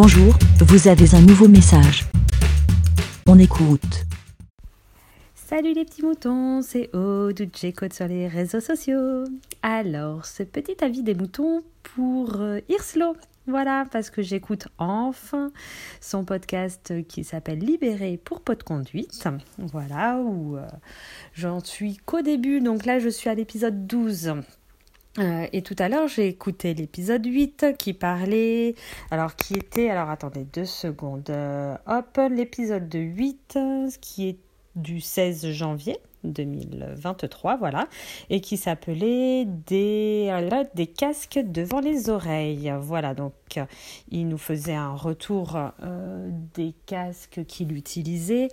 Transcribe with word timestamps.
Bonjour, 0.00 0.32
vous 0.60 0.86
avez 0.86 1.12
un 1.16 1.20
nouveau 1.22 1.48
message. 1.48 2.04
On 3.26 3.36
écoute. 3.36 4.04
Salut 5.34 5.72
les 5.72 5.84
petits 5.84 6.04
moutons, 6.04 6.62
c'est 6.62 6.94
Aude 6.94 7.48
J-Code 7.52 7.92
sur 7.92 8.06
les 8.06 8.28
réseaux 8.28 8.60
sociaux. 8.60 9.24
Alors, 9.60 10.24
ce 10.24 10.44
petit 10.44 10.76
avis 10.84 11.02
des 11.02 11.16
moutons 11.16 11.64
pour 11.82 12.36
euh, 12.36 12.60
Irslo. 12.68 13.16
Voilà, 13.48 13.86
parce 13.90 14.10
que 14.10 14.22
j'écoute 14.22 14.68
enfin 14.78 15.50
son 16.00 16.24
podcast 16.24 16.92
qui 17.08 17.24
s'appelle 17.24 17.58
Libéré 17.58 18.20
pour 18.22 18.40
pot 18.40 18.54
de 18.56 18.62
conduite. 18.62 19.24
Voilà, 19.58 20.18
où 20.18 20.58
euh, 20.58 20.68
j'en 21.34 21.58
suis 21.58 21.96
qu'au 21.96 22.22
début. 22.22 22.60
Donc 22.60 22.86
là, 22.86 23.00
je 23.00 23.08
suis 23.08 23.28
à 23.28 23.34
l'épisode 23.34 23.88
12. 23.88 24.34
Euh, 25.18 25.46
et 25.52 25.62
tout 25.62 25.76
à 25.78 25.88
l'heure, 25.88 26.06
j'ai 26.08 26.28
écouté 26.28 26.74
l'épisode 26.74 27.26
8 27.26 27.76
qui 27.78 27.92
parlait, 27.92 28.74
alors 29.10 29.34
qui 29.34 29.54
était, 29.54 29.90
alors 29.90 30.10
attendez 30.10 30.44
deux 30.44 30.64
secondes, 30.64 31.30
euh, 31.30 31.76
hop, 31.86 32.20
l'épisode 32.30 32.92
8 32.92 33.58
qui 34.00 34.28
est 34.28 34.38
du 34.76 35.00
16 35.00 35.50
janvier 35.50 35.98
2023, 36.24 37.56
voilà, 37.56 37.88
et 38.30 38.40
qui 38.40 38.56
s'appelait 38.56 39.44
des, 39.44 40.30
casques 40.96 41.40
devant 41.44 41.80
les 41.80 42.10
oreilles. 42.10 42.72
Voilà, 42.80 43.14
donc 43.14 43.32
il 44.10 44.28
nous 44.28 44.38
faisait 44.38 44.74
un 44.74 44.94
retour 44.94 45.56
euh, 45.82 46.30
des 46.54 46.74
casques 46.86 47.44
qu'il 47.46 47.72
utilisait. 47.72 48.48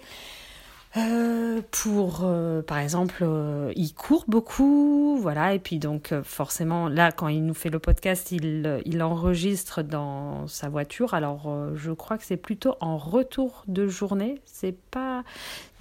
Euh, 0.97 1.61
pour, 1.71 2.21
euh, 2.23 2.61
par 2.61 2.77
exemple, 2.77 3.17
euh, 3.21 3.73
il 3.75 3.93
court 3.93 4.23
beaucoup, 4.29 5.17
voilà, 5.19 5.53
et 5.53 5.59
puis 5.59 5.77
donc 5.77 6.13
forcément, 6.23 6.87
là, 6.87 7.11
quand 7.11 7.27
il 7.27 7.45
nous 7.45 7.53
fait 7.53 7.69
le 7.69 7.79
podcast, 7.79 8.31
il, 8.31 8.81
il 8.85 9.03
enregistre 9.03 9.81
dans 9.81 10.47
sa 10.47 10.69
voiture. 10.69 11.13
Alors, 11.13 11.53
je 11.75 11.91
crois 11.91 12.17
que 12.17 12.23
c'est 12.23 12.37
plutôt 12.37 12.75
en 12.79 12.97
retour 12.97 13.63
de 13.67 13.87
journée. 13.87 14.41
C'est 14.45 14.77
pas, 14.89 15.23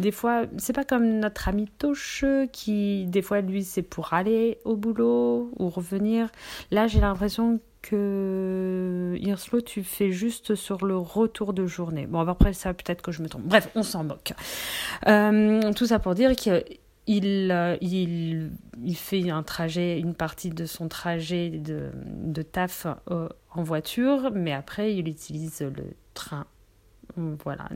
des 0.01 0.11
fois, 0.11 0.47
c'est 0.59 0.73
pas 0.73 0.85
comme 0.85 1.21
notre 1.21 1.49
ami 1.49 1.69
Toche 1.79 2.25
qui, 2.53 3.07
des 3.07 3.23
fois, 3.23 3.41
lui, 3.41 3.63
c'est 3.63 3.83
pour 3.83 4.15
aller 4.15 4.59
au 4.65 4.75
boulot 4.77 5.51
ou 5.59 5.69
revenir. 5.69 6.29
Là, 6.73 6.89
j'ai 6.89 7.01
l'impression 7.01 7.61
que 7.85 9.17
Hirslo, 9.21 9.61
tu 9.61 9.85
fais 9.85 10.11
juste 10.11 10.55
sur 10.55 10.87
le 10.87 10.97
retour 10.97 11.53
de 11.53 11.67
journée. 11.67 12.07
Bon, 12.07 12.21
après 12.21 12.55
ça, 12.55 12.73
peut-être 12.73 13.03
que 13.03 13.13
je 13.13 13.23
me 13.23 13.29
trompe. 13.29 13.45
Bref, 13.45 13.69
on 13.75 13.83
s'en 13.83 14.05
moque. 14.05 14.33
Euh, 15.07 15.73
tout 15.75 15.87
ça 15.87 15.99
pour 15.99 16.15
dire 16.15 16.35
qu'il 16.35 16.65
il, 17.07 18.51
il, 18.83 18.97
fait 18.97 19.29
un 19.29 19.43
trajet, 19.43 19.99
une 19.99 20.15
partie 20.15 20.49
de 20.51 20.65
son 20.65 20.89
trajet 20.89 21.51
de, 21.51 21.91
de 22.07 22.43
taf 22.43 22.87
euh, 23.11 23.29
en 23.51 23.63
voiture, 23.63 24.31
mais 24.33 24.53
après, 24.53 24.95
il 24.95 25.07
utilise 25.07 25.61
le 25.61 25.95
train. 26.15 26.47
Voilà. 27.17 27.69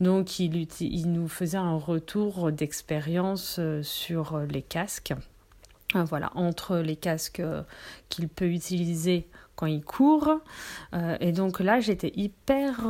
Donc, 0.00 0.40
il, 0.40 0.66
il 0.80 1.12
nous 1.12 1.28
faisait 1.28 1.58
un 1.58 1.76
retour 1.76 2.50
d'expérience 2.50 3.56
euh, 3.58 3.82
sur 3.82 4.38
les 4.38 4.62
casques. 4.62 5.12
Euh, 5.96 6.04
voilà, 6.04 6.30
entre 6.34 6.78
les 6.78 6.96
casques 6.96 7.40
euh, 7.40 7.62
qu'il 8.08 8.28
peut 8.28 8.48
utiliser 8.48 9.26
quand 9.56 9.66
il 9.66 9.84
court. 9.84 10.40
Euh, 10.94 11.16
et 11.20 11.32
donc 11.32 11.60
là, 11.60 11.80
j'étais 11.80 12.12
hyper 12.16 12.86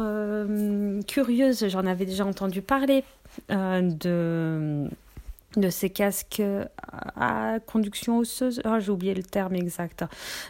curieuse. 1.07 1.69
J'en 1.69 1.87
avais 1.87 2.07
déjà 2.07 2.25
entendu 2.25 2.63
parler 2.63 3.05
de, 3.51 4.89
de 5.57 5.71
ces 5.71 5.91
casques 5.91 6.43
à 7.17 7.59
conduction 7.67 8.19
osseuse. 8.19 8.63
Oh, 8.65 8.79
j'ai 8.79 8.91
oublié 8.91 9.15
le 9.15 9.23
terme 9.23 9.55
exact. 9.57 10.05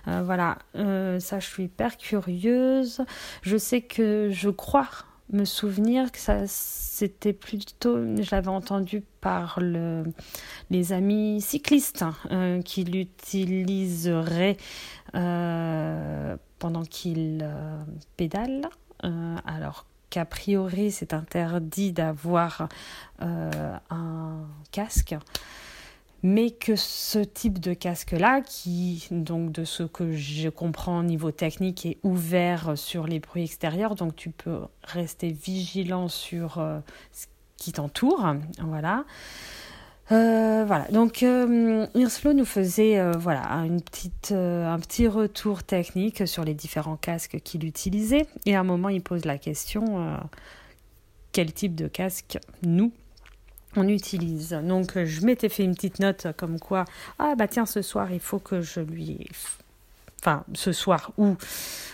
voilà, 0.06 0.58
ça, 0.74 1.40
je 1.40 1.46
suis 1.46 1.64
hyper 1.64 1.96
curieuse. 1.96 3.02
Je 3.42 3.56
sais 3.56 3.80
que 3.80 4.28
je 4.30 4.50
crois 4.50 4.88
me 5.34 5.44
souvenir 5.44 6.10
que 6.12 6.18
ça 6.18 6.46
c'était 6.46 7.32
plutôt 7.32 7.96
je 7.96 8.30
l'avais 8.30 8.48
entendu 8.48 9.02
par 9.20 9.58
le, 9.60 10.04
les 10.70 10.92
amis 10.92 11.40
cyclistes 11.40 12.02
hein, 12.02 12.14
euh, 12.30 12.62
qui 12.62 12.84
l'utiliseraient 12.84 14.56
euh, 15.14 16.36
pendant 16.58 16.82
qu'ils 16.82 17.40
euh, 17.42 17.82
pédalent 18.16 18.70
alors 19.44 19.84
qu'a 20.08 20.24
priori 20.24 20.90
c'est 20.90 21.12
interdit 21.12 21.92
d'avoir 21.92 22.68
un 23.20 24.46
casque 24.70 25.14
mais 26.24 26.50
que 26.50 26.74
ce 26.74 27.18
type 27.18 27.58
de 27.58 27.74
casque-là, 27.74 28.40
qui, 28.40 29.06
donc 29.10 29.52
de 29.52 29.64
ce 29.64 29.82
que 29.82 30.12
je 30.12 30.48
comprends 30.48 31.00
au 31.00 31.02
niveau 31.02 31.30
technique, 31.32 31.84
est 31.84 31.98
ouvert 32.02 32.78
sur 32.78 33.06
les 33.06 33.20
bruits 33.20 33.44
extérieurs, 33.44 33.94
donc 33.94 34.16
tu 34.16 34.30
peux 34.30 34.60
rester 34.84 35.30
vigilant 35.30 36.08
sur 36.08 36.58
euh, 36.58 36.80
ce 37.12 37.26
qui 37.58 37.72
t'entoure, 37.72 38.36
voilà. 38.62 39.04
Euh, 40.12 40.64
voilà, 40.66 40.86
donc 40.88 41.22
euh, 41.22 41.86
nous 41.94 42.44
faisait 42.44 43.12
voilà 43.18 43.42
une 43.64 43.82
petite, 43.82 44.32
un 44.32 44.78
petit 44.78 45.08
retour 45.08 45.62
technique 45.62 46.26
sur 46.26 46.44
les 46.44 46.54
différents 46.54 46.96
casques 46.96 47.40
qu'il 47.44 47.66
utilisait 47.66 48.26
et 48.46 48.56
à 48.56 48.60
un 48.60 48.64
moment 48.64 48.90
il 48.90 49.02
pose 49.02 49.24
la 49.24 49.38
question 49.38 50.18
quel 51.32 51.54
type 51.54 51.74
de 51.74 51.88
casque 51.88 52.38
nous 52.62 52.92
on 53.76 53.88
utilise. 53.88 54.58
Donc 54.62 55.02
je 55.02 55.24
m'étais 55.24 55.48
fait 55.48 55.64
une 55.64 55.74
petite 55.74 56.00
note 56.00 56.28
comme 56.36 56.58
quoi 56.58 56.84
ah 57.18 57.34
bah 57.36 57.48
tiens 57.48 57.66
ce 57.66 57.82
soir 57.82 58.12
il 58.12 58.20
faut 58.20 58.38
que 58.38 58.60
je 58.60 58.80
lui 58.80 59.28
enfin 60.24 60.44
ce 60.54 60.72
soir 60.72 61.12
ou 61.18 61.36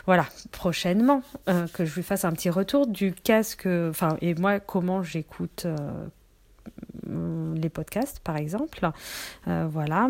voilà 0.06 0.26
prochainement 0.52 1.22
euh, 1.48 1.66
que 1.68 1.84
je 1.84 1.94
lui 1.94 2.02
fasse 2.02 2.24
un 2.24 2.32
petit 2.32 2.50
retour 2.50 2.86
du 2.86 3.12
casque 3.12 3.66
enfin 3.66 4.16
et 4.20 4.34
moi 4.34 4.60
comment 4.60 5.02
j'écoute 5.02 5.66
euh, 5.66 6.06
les 7.56 7.68
podcasts 7.68 8.20
par 8.20 8.36
exemple. 8.36 8.88
Euh, 9.48 9.66
voilà. 9.68 10.08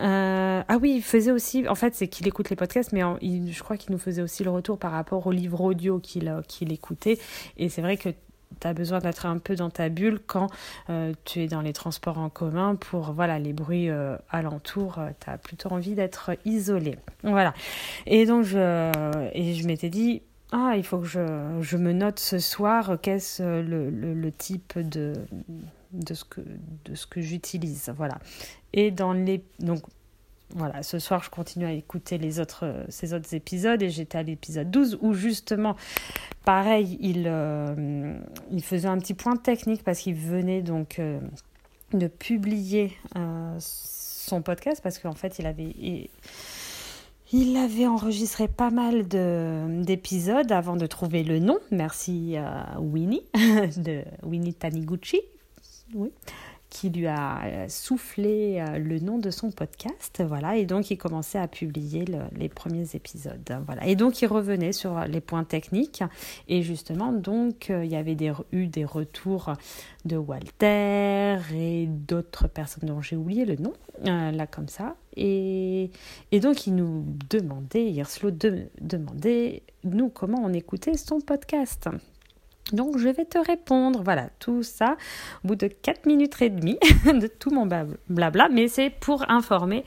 Ah 0.00 0.78
oui 0.80 0.94
il 0.96 1.02
faisait 1.02 1.32
aussi 1.32 1.66
en 1.68 1.74
fait 1.74 1.94
c'est 1.96 2.06
qu'il 2.06 2.28
écoute 2.28 2.50
les 2.50 2.56
podcasts 2.56 2.92
mais 2.92 3.02
je 3.20 3.62
crois 3.62 3.76
qu'il 3.76 3.90
nous 3.90 3.98
faisait 3.98 4.22
aussi 4.22 4.44
le 4.44 4.50
retour 4.50 4.78
par 4.78 4.92
rapport 4.92 5.26
au 5.26 5.32
livre 5.32 5.60
audio 5.60 5.98
qu'il 5.98 6.32
qu'il 6.46 6.72
écoutait. 6.72 7.18
Et 7.56 7.68
c'est 7.68 7.82
vrai 7.82 7.96
que 7.96 8.10
tu 8.60 8.66
as 8.66 8.74
besoin 8.74 8.98
d'être 8.98 9.26
un 9.26 9.38
peu 9.38 9.54
dans 9.54 9.70
ta 9.70 9.88
bulle 9.88 10.20
quand 10.26 10.48
euh, 10.90 11.12
tu 11.24 11.40
es 11.40 11.46
dans 11.46 11.60
les 11.60 11.72
transports 11.72 12.18
en 12.18 12.28
commun 12.28 12.76
pour 12.76 13.12
voilà 13.12 13.38
les 13.38 13.52
bruits 13.52 13.90
euh, 13.90 14.16
alentours 14.30 14.98
euh, 14.98 15.10
tu 15.20 15.30
as 15.30 15.38
plutôt 15.38 15.70
envie 15.70 15.94
d'être 15.94 16.32
isolé. 16.44 16.96
Voilà. 17.22 17.54
Et 18.06 18.26
donc 18.26 18.44
je 18.44 18.90
et 19.32 19.54
je 19.54 19.66
m'étais 19.66 19.90
dit 19.90 20.22
ah 20.52 20.74
il 20.76 20.84
faut 20.84 20.98
que 20.98 21.06
je, 21.06 21.58
je 21.60 21.76
me 21.76 21.92
note 21.92 22.18
ce 22.18 22.38
soir 22.38 22.98
qu'est-ce 23.02 23.42
le, 23.42 23.90
le, 23.90 24.14
le, 24.14 24.32
type 24.32 24.78
de 24.78 25.12
de 25.92 26.14
ce 26.14 26.24
que 26.24 26.40
de 26.84 26.94
ce 26.94 27.06
que 27.06 27.20
j'utilise. 27.20 27.92
Voilà. 27.96 28.18
Et 28.72 28.90
dans 28.90 29.12
les 29.12 29.44
donc 29.58 29.82
voilà, 30.54 30.82
ce 30.82 30.98
soir, 30.98 31.22
je 31.22 31.30
continue 31.30 31.66
à 31.66 31.72
écouter 31.72 32.16
les 32.16 32.40
autres, 32.40 32.64
euh, 32.64 32.84
ces 32.88 33.12
autres 33.12 33.34
épisodes 33.34 33.82
et 33.82 33.90
j'étais 33.90 34.18
à 34.18 34.22
l'épisode 34.22 34.70
12 34.70 34.98
où 35.02 35.12
justement, 35.12 35.76
pareil, 36.44 36.96
il, 37.00 37.24
euh, 37.26 38.18
il 38.50 38.62
faisait 38.62 38.88
un 38.88 38.98
petit 38.98 39.14
point 39.14 39.36
technique 39.36 39.84
parce 39.84 40.00
qu'il 40.00 40.14
venait 40.14 40.62
donc 40.62 40.98
euh, 40.98 41.20
de 41.92 42.06
publier 42.06 42.92
son 43.58 44.42
podcast 44.42 44.80
parce 44.82 44.98
qu'en 44.98 45.14
fait, 45.14 45.38
il 45.38 45.46
avait... 45.46 46.08
Il, 47.30 47.58
avait 47.58 47.86
enregistré 47.86 48.48
pas 48.48 48.70
mal 48.70 49.06
d'épisodes 49.06 50.50
avant 50.50 50.76
de 50.76 50.86
trouver 50.86 51.22
le 51.22 51.40
nom. 51.40 51.58
Merci 51.70 52.38
à 52.38 52.80
Winnie, 52.80 53.22
de 53.76 54.02
Winnie 54.22 54.54
Taniguchi. 54.54 55.20
Oui 55.92 56.10
qui 56.70 56.90
lui 56.90 57.06
a 57.06 57.44
euh, 57.44 57.66
soufflé 57.68 58.60
euh, 58.60 58.78
le 58.78 58.98
nom 58.98 59.18
de 59.18 59.30
son 59.30 59.50
podcast, 59.50 60.22
voilà, 60.26 60.56
et 60.56 60.66
donc 60.66 60.90
il 60.90 60.98
commençait 60.98 61.38
à 61.38 61.48
publier 61.48 62.04
les 62.36 62.48
premiers 62.48 62.94
épisodes, 62.94 63.58
voilà, 63.64 63.86
et 63.86 63.96
donc 63.96 64.20
il 64.20 64.26
revenait 64.26 64.72
sur 64.72 65.00
les 65.06 65.20
points 65.20 65.44
techniques, 65.44 66.02
et 66.48 66.62
justement, 66.62 67.12
donc 67.12 67.70
euh, 67.70 67.84
il 67.84 67.90
y 67.90 67.96
avait 67.96 68.16
eu 68.52 68.66
des 68.66 68.84
retours 68.84 69.52
de 70.04 70.16
Walter 70.16 71.38
et 71.54 71.86
d'autres 71.86 72.48
personnes 72.48 72.88
dont 72.88 73.00
j'ai 73.00 73.16
oublié 73.16 73.44
le 73.44 73.56
nom, 73.56 73.72
là 74.04 74.46
comme 74.46 74.68
ça, 74.68 74.96
et, 75.16 75.90
et 76.32 76.40
donc 76.40 76.66
il 76.66 76.74
nous 76.74 77.04
demandait, 77.30 77.90
Yerslo 77.90 78.30
de, 78.30 78.68
demandait, 78.80 79.62
nous, 79.84 80.08
comment 80.08 80.40
on 80.42 80.52
écoutait 80.52 80.96
son 80.96 81.20
podcast. 81.20 81.88
Donc 82.72 82.98
je 82.98 83.08
vais 83.08 83.24
te 83.24 83.38
répondre, 83.38 84.02
voilà, 84.02 84.28
tout 84.38 84.62
ça 84.62 84.96
au 85.44 85.48
bout 85.48 85.54
de 85.56 85.68
4 85.68 86.06
minutes 86.06 86.40
et 86.42 86.50
demie 86.50 86.78
de 87.06 87.26
tout 87.26 87.50
mon 87.50 87.66
blabla, 88.08 88.48
mais 88.48 88.68
c'est 88.68 88.90
pour 88.90 89.28
informer 89.30 89.84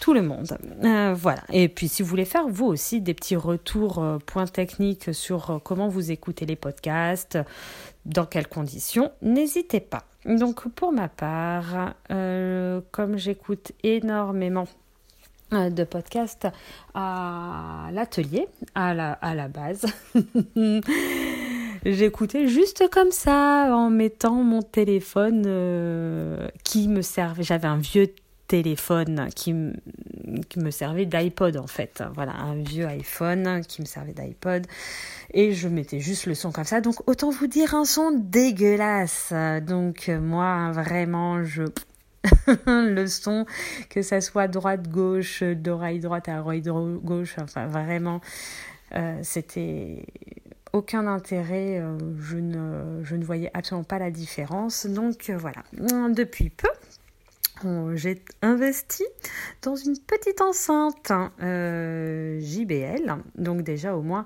tout 0.00 0.14
le 0.14 0.22
monde. 0.22 0.56
Euh, 0.84 1.14
voilà, 1.14 1.42
et 1.52 1.68
puis 1.68 1.88
si 1.88 2.02
vous 2.02 2.08
voulez 2.08 2.24
faire 2.24 2.48
vous 2.48 2.66
aussi 2.66 3.00
des 3.00 3.14
petits 3.14 3.36
retours, 3.36 4.02
euh, 4.02 4.18
points 4.18 4.46
techniques 4.46 5.14
sur 5.14 5.50
euh, 5.50 5.58
comment 5.62 5.88
vous 5.88 6.10
écoutez 6.10 6.46
les 6.46 6.56
podcasts, 6.56 7.38
dans 8.06 8.26
quelles 8.26 8.48
conditions, 8.48 9.12
n'hésitez 9.22 9.80
pas. 9.80 10.04
Donc 10.24 10.68
pour 10.68 10.92
ma 10.92 11.08
part, 11.08 11.94
comme 12.08 13.18
j'écoute 13.18 13.72
énormément 13.82 14.66
de 15.52 15.84
podcast 15.84 16.48
à 16.94 17.88
l'atelier, 17.92 18.48
à 18.74 18.94
la, 18.94 19.12
à 19.12 19.34
la 19.34 19.48
base. 19.48 19.86
J'écoutais 21.84 22.48
juste 22.48 22.88
comme 22.90 23.10
ça, 23.10 23.68
en 23.74 23.90
mettant 23.90 24.42
mon 24.42 24.62
téléphone 24.62 25.44
euh, 25.46 26.48
qui 26.64 26.88
me 26.88 27.02
servait. 27.02 27.42
J'avais 27.42 27.68
un 27.68 27.76
vieux 27.76 28.08
téléphone 28.48 29.28
qui, 29.34 29.54
qui 30.48 30.58
me 30.60 30.70
servait 30.70 31.06
d'iPod 31.06 31.56
en 31.56 31.66
fait. 31.66 32.02
Voilà, 32.14 32.32
un 32.32 32.54
vieux 32.54 32.86
iPhone 32.86 33.62
qui 33.66 33.82
me 33.82 33.86
servait 33.86 34.14
d'iPod. 34.14 34.66
Et 35.32 35.52
je 35.52 35.68
mettais 35.68 36.00
juste 36.00 36.26
le 36.26 36.34
son 36.34 36.52
comme 36.52 36.64
ça. 36.64 36.80
Donc 36.80 37.06
autant 37.08 37.30
vous 37.30 37.46
dire 37.46 37.74
un 37.74 37.84
son 37.84 38.12
dégueulasse. 38.12 39.32
Donc 39.66 40.08
moi 40.08 40.70
vraiment 40.72 41.44
je... 41.44 41.64
le 42.66 43.06
son, 43.06 43.44
que 43.90 44.02
ça 44.02 44.20
soit 44.20 44.48
droite-gauche, 44.48 45.42
d'oreille 45.42 46.00
droite 46.00 46.28
à 46.28 46.40
oreille 46.40 46.62
gauche, 46.62 47.36
enfin 47.38 47.66
vraiment, 47.66 48.20
euh, 48.94 49.18
c'était 49.22 50.06
aucun 50.74 51.06
intérêt, 51.06 51.78
euh, 51.78 51.96
je, 52.20 52.36
ne, 52.36 53.24
voyais 53.24 53.50
absolument 53.54 53.84
pas 53.84 54.00
la 54.00 54.10
différence. 54.10 54.86
Donc 54.86 55.30
euh, 55.30 55.36
voilà, 55.38 55.62
depuis 56.10 56.50
peu, 56.50 56.68
j'ai 57.94 58.20
investi 58.42 59.04
dans 59.62 59.76
une 59.76 59.96
petite 59.96 60.40
enceinte 60.40 61.12
euh, 61.40 62.40
JBL. 62.40 63.22
Donc 63.36 63.62
déjà 63.62 63.96
au 63.96 64.02
moins 64.02 64.24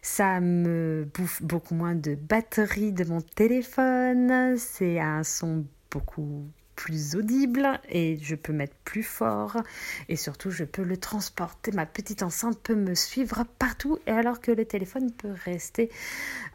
ça 0.00 0.40
me 0.40 1.06
bouffe 1.14 1.42
beaucoup 1.42 1.74
moins 1.74 1.94
de 1.94 2.14
batterie 2.14 2.92
de 2.92 3.04
mon 3.04 3.20
téléphone. 3.20 4.56
C'est 4.56 4.98
un 4.98 5.22
son 5.22 5.66
beaucoup 5.90 6.46
plus 6.80 7.14
audible 7.14 7.78
et 7.90 8.16
je 8.22 8.34
peux 8.34 8.54
mettre 8.54 8.74
plus 8.86 9.02
fort 9.02 9.58
et 10.08 10.16
surtout 10.16 10.50
je 10.50 10.64
peux 10.64 10.82
le 10.82 10.96
transporter. 10.96 11.72
Ma 11.72 11.84
petite 11.84 12.22
enceinte 12.22 12.58
peut 12.58 12.74
me 12.74 12.94
suivre 12.94 13.44
partout 13.58 13.98
et 14.06 14.12
alors 14.12 14.40
que 14.40 14.50
le 14.50 14.64
téléphone 14.64 15.12
peut 15.12 15.34
rester 15.44 15.90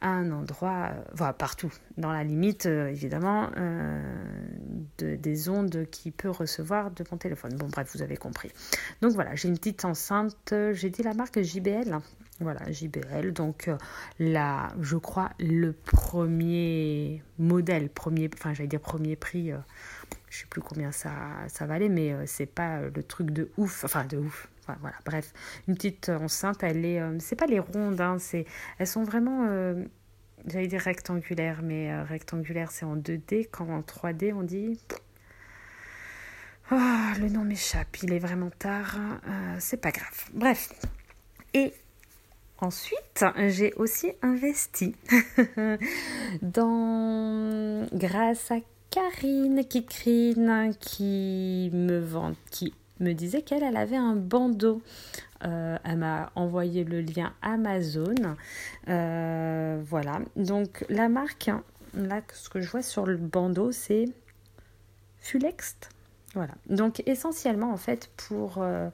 à 0.01 0.10
un 0.10 0.31
endroit, 0.31 0.89
euh, 0.92 1.04
voilà, 1.13 1.33
partout, 1.33 1.72
dans 1.98 2.12
la 2.12 2.24
limite 2.24 2.66
euh, 2.66 2.88
évidemment 2.88 3.51
euh, 3.57 4.01
de, 4.98 5.16
des 5.16 5.48
ondes 5.48 5.86
qu'il 5.92 6.12
peut 6.12 6.31
recevoir 6.31 6.89
de 6.89 7.06
mon 7.12 7.18
téléphone. 7.18 7.54
Bon 7.54 7.68
bref, 7.68 7.92
vous 7.94 8.01
avez 8.01 8.18
compris. 8.18 8.50
Donc 9.04 9.12
voilà, 9.12 9.36
j'ai 9.36 9.48
une 9.48 9.60
petite 9.60 9.86
enceinte, 9.86 10.56
j'ai 10.72 10.89
dit 10.89 11.04
la 11.04 11.13
marque 11.13 11.39
JBL. 11.39 12.00
Voilà, 12.42 12.70
JBL. 12.70 13.32
Donc 13.32 13.70
là, 14.20 14.74
je 14.82 14.98
crois 14.98 15.32
le 15.40 15.72
premier 15.72 17.24
modèle, 17.40 17.90
premier, 17.90 18.30
enfin 18.34 18.54
j'allais 18.54 18.68
dire 18.68 18.82
premier 18.82 19.16
prix 19.16 19.54
je 20.36 20.42
sais 20.42 20.48
plus 20.48 20.62
combien 20.62 20.92
ça, 20.92 21.12
ça 21.48 21.66
valait, 21.66 21.90
mais 21.90 22.12
euh, 22.12 22.24
c'est 22.26 22.46
pas 22.46 22.78
euh, 22.78 22.90
le 22.94 23.04
truc 23.04 23.32
de 23.32 23.50
ouf, 23.58 23.86
enfin 23.86 24.04
de 24.06 24.18
ouf. 24.18 24.50
voilà, 24.82 24.96
bref, 25.06 25.32
une 25.68 25.76
petite 25.76 26.10
enceinte, 26.10 26.62
elle 26.64 26.84
est, 26.86 27.00
euh, 27.00 27.18
c'est 27.20 27.38
pas 27.38 27.46
les 27.46 27.60
rondes, 27.60 28.02
hein, 28.02 28.18
c'est, 28.20 28.46
elles 28.78 28.88
sont 28.88 29.04
vraiment, 29.04 29.48
j'allais 30.48 30.68
dire 30.68 30.82
rectangulaires, 30.82 31.62
mais 31.64 32.02
rectangulaires 32.04 32.72
c'est 32.72 32.86
en 32.86 32.98
2D, 32.98 33.48
quand 33.50 33.70
en 33.70 33.82
3D 33.82 34.34
on 34.34 34.44
dit, 34.44 34.80
oh, 36.72 36.76
le 37.20 37.30
nom 37.30 37.46
m'échappe, 37.46 38.04
il 38.04 38.12
est 38.12 38.20
vraiment 38.20 38.50
tard, 38.50 38.98
c'est 39.60 39.80
pas 39.80 39.92
grave. 39.92 40.30
Bref, 40.34 40.74
et 41.54 41.74
Ensuite, 42.60 43.25
j'ai 43.48 43.74
aussi 43.74 44.13
investi 44.22 44.96
dans, 46.42 47.86
grâce 47.94 48.52
à 48.52 48.57
Karine 48.90 49.66
Kikrine 49.66 50.72
qui 50.80 51.69
me 51.74 52.00
vend, 52.00 52.34
qui 52.52 52.74
me 53.02 53.13
disait 53.13 53.42
qu'elle 53.42 53.63
elle 53.63 53.75
avait 53.75 53.98
un 53.98 54.16
bandeau. 54.16 54.81
Euh, 55.44 55.78
elle 55.84 55.98
m'a 55.98 56.31
envoyé 56.36 56.86
le 56.86 57.02
lien 57.02 57.34
Amazon. 57.42 58.16
Euh, 58.88 59.81
voilà. 59.86 60.19
Donc 60.38 60.86
la 60.90 61.10
marque, 61.10 61.51
là, 61.94 62.22
ce 62.34 62.50
que 62.50 62.62
je 62.62 62.69
vois 62.69 62.81
sur 62.81 63.06
le 63.06 63.18
bandeau, 63.18 63.72
c'est 63.72 64.06
Fulext. 65.19 65.90
Voilà. 66.34 66.54
Donc 66.69 67.04
essentiellement, 67.06 67.72
en 67.72 67.78
fait, 67.78 68.10
pour 68.16 68.60
euh, 68.60 68.90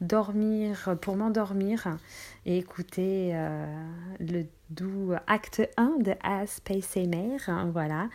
dormir, 0.00 0.96
pour 1.00 1.16
m'endormir 1.16 1.96
et 2.44 2.58
écouter 2.58 3.34
le 4.20 4.44
doux 4.70 5.12
acte 5.26 5.62
1 5.76 5.98
de 6.00 6.12
As 6.22 6.46
Space 6.46 6.96
Mare. 6.96 7.66
Voilà. 7.72 8.08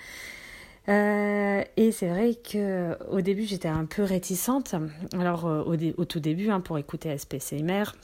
Euh, 0.89 1.63
et 1.77 1.91
c'est 1.91 2.07
vrai 2.07 2.33
que 2.35 2.97
au 3.09 3.21
début 3.21 3.43
j'étais 3.43 3.67
un 3.67 3.85
peu 3.85 4.03
réticente. 4.03 4.75
Alors 5.13 5.45
euh, 5.45 5.93
au, 5.97 6.05
tout 6.05 6.19
début, 6.19 6.49
hein, 6.49 6.59
pour 6.59 6.77
écouter 6.77 7.15
SPCMR, 7.15 7.95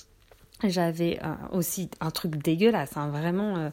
j'avais 0.63 1.19
euh, 1.23 1.33
aussi 1.51 1.89
un 2.01 2.11
truc 2.11 2.37
dégueulasse, 2.37 2.95
hein, 2.97 3.09
vraiment 3.09 3.71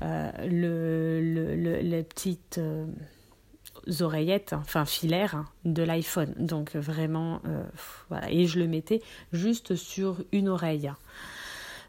le, 0.00 1.20
le, 1.20 1.80
les 1.80 2.02
petites 2.02 2.60
oreillettes, 4.00 4.52
enfin 4.52 4.84
filaires 4.84 5.44
de 5.64 5.82
l'iPhone. 5.82 6.34
Donc 6.38 6.74
vraiment, 6.76 7.40
voilà. 8.08 8.30
Et 8.30 8.46
je 8.46 8.58
le 8.58 8.66
mettais 8.66 9.00
juste 9.32 9.76
sur 9.76 10.18
une 10.32 10.48
oreille. 10.48 10.90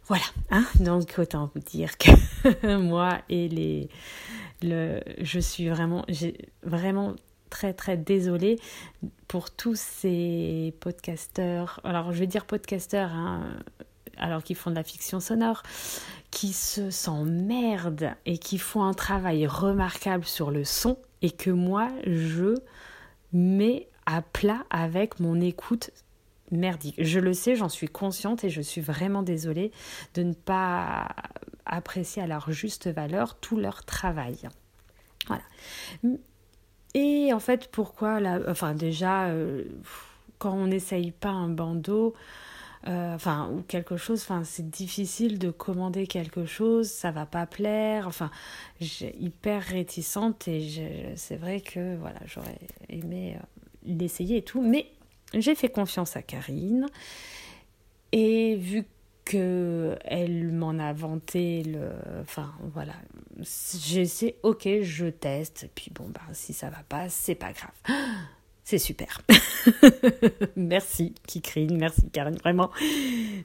Voilà, 0.07 0.23
hein 0.51 0.65
donc 0.79 1.15
autant 1.17 1.51
vous 1.53 1.59
dire 1.59 1.97
que 1.97 2.77
moi 2.77 3.19
et 3.27 3.49
les, 3.49 3.89
le, 4.61 5.01
je 5.19 5.39
suis 5.39 5.67
vraiment, 5.67 6.05
très 7.49 7.73
très 7.73 7.97
désolée 7.97 8.57
pour 9.27 9.51
tous 9.51 9.77
ces 9.77 10.73
podcasteurs. 10.79 11.81
Alors 11.83 12.13
je 12.13 12.19
vais 12.19 12.27
dire 12.27 12.45
podcasteurs, 12.45 13.11
hein, 13.11 13.57
alors 14.17 14.43
qu'ils 14.43 14.55
font 14.55 14.69
de 14.69 14.75
la 14.75 14.83
fiction 14.83 15.19
sonore, 15.19 15.61
qui 16.31 16.53
se 16.53 16.89
s'emmerdent 16.89 18.11
et 18.25 18.37
qui 18.37 18.57
font 18.59 18.83
un 18.83 18.93
travail 18.93 19.45
remarquable 19.45 20.25
sur 20.25 20.51
le 20.51 20.63
son 20.63 20.97
et 21.21 21.31
que 21.31 21.49
moi 21.49 21.89
je 22.05 22.55
mets 23.33 23.87
à 24.05 24.21
plat 24.21 24.65
avec 24.69 25.19
mon 25.19 25.39
écoute 25.41 25.91
merdique. 26.51 26.95
Je 26.97 27.19
le 27.19 27.33
sais, 27.33 27.55
j'en 27.55 27.69
suis 27.69 27.87
consciente 27.87 28.43
et 28.43 28.49
je 28.49 28.61
suis 28.61 28.81
vraiment 28.81 29.21
désolée 29.21 29.71
de 30.13 30.23
ne 30.23 30.33
pas 30.33 31.09
apprécier 31.65 32.21
à 32.21 32.27
leur 32.27 32.51
juste 32.51 32.87
valeur 32.87 33.35
tout 33.35 33.57
leur 33.57 33.83
travail. 33.83 34.37
Voilà. 35.27 35.43
Et 36.93 37.33
en 37.33 37.39
fait, 37.39 37.69
pourquoi 37.69 38.19
la... 38.19 38.39
Enfin, 38.47 38.73
déjà, 38.73 39.27
euh, 39.27 39.65
quand 40.39 40.53
on 40.53 40.67
n'essaye 40.67 41.11
pas 41.11 41.29
un 41.29 41.49
bandeau, 41.49 42.13
euh, 42.87 43.15
enfin, 43.15 43.49
ou 43.51 43.61
quelque 43.63 43.97
chose, 43.97 44.21
enfin, 44.21 44.43
c'est 44.43 44.69
difficile 44.69 45.39
de 45.39 45.49
commander 45.49 46.07
quelque 46.07 46.45
chose, 46.45 46.89
ça 46.89 47.11
va 47.11 47.25
pas 47.25 47.45
plaire, 47.45 48.07
enfin, 48.07 48.29
j'ai 48.79 49.15
hyper 49.19 49.63
réticente 49.63 50.47
et 50.47 51.13
c'est 51.15 51.37
vrai 51.37 51.61
que, 51.61 51.95
voilà, 51.97 52.19
j'aurais 52.25 52.59
aimé 52.89 53.35
euh, 53.35 53.43
l'essayer 53.85 54.37
et 54.37 54.43
tout, 54.43 54.61
mais 54.61 54.87
j'ai 55.33 55.55
fait 55.55 55.69
confiance 55.69 56.15
à 56.15 56.21
Karine 56.21 56.87
et 58.11 58.55
vu 58.55 58.85
qu'elle 59.25 60.53
m'en 60.53 60.79
a 60.79 60.93
vanté 60.93 61.63
le. 61.63 61.89
Enfin, 62.21 62.53
voilà. 62.73 62.93
J'ai 63.39 64.01
essayé, 64.01 64.37
ok, 64.43 64.67
je 64.81 65.07
teste. 65.07 65.69
Puis 65.75 65.91
bon, 65.93 66.07
bah, 66.09 66.21
si 66.31 66.53
ça 66.53 66.69
va 66.69 66.83
pas, 66.87 67.09
c'est 67.09 67.35
pas 67.35 67.51
grave. 67.51 67.71
C'est 68.69 68.79
super. 68.79 69.21
merci, 70.57 71.15
Kikrine. 71.25 71.77
Merci, 71.77 72.09
Karine. 72.09 72.35
Vraiment. 72.35 72.69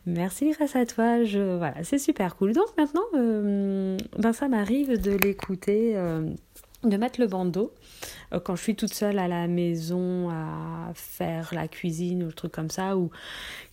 Merci 0.05 0.51
grâce 0.51 0.75
à 0.75 0.85
toi. 0.85 1.23
Je, 1.23 1.59
voilà, 1.59 1.85
c'est 1.85 2.01
super 2.01 2.35
cool. 2.35 2.53
Donc 2.53 2.67
maintenant, 2.77 3.05
euh, 3.15 3.97
ben, 4.19 4.33
ça 4.33 4.49
m'arrive 4.49 5.01
de 5.01 5.13
l'écouter. 5.13 5.97
Euh, 5.97 6.29
de 6.83 6.97
mettre 6.97 7.21
le 7.21 7.29
bandeau 7.29 7.73
euh, 8.35 8.41
quand 8.41 8.57
je 8.57 8.63
suis 8.65 8.75
toute 8.75 8.93
seule 8.93 9.21
à 9.21 9.29
la 9.29 9.47
maison 9.47 10.29
à 10.31 10.91
faire 10.95 11.55
la 11.55 11.69
cuisine 11.69 12.25
ou 12.25 12.27
le 12.27 12.33
truc 12.33 12.51
comme 12.51 12.71
ça 12.71 12.97
ou 12.97 13.13